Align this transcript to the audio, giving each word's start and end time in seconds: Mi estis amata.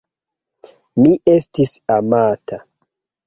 Mi 1.01 1.11
estis 1.33 1.73
amata. 1.97 2.61